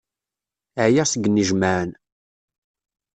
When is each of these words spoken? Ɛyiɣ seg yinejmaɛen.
Ɛyiɣ 0.83 1.05
seg 1.09 1.23
yinejmaɛen. 1.25 1.91